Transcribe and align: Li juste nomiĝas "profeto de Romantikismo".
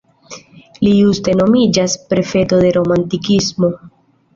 Li 0.87 0.93
juste 0.93 1.37
nomiĝas 1.43 1.97
"profeto 2.09 2.65
de 2.67 2.77
Romantikismo". 2.83 3.77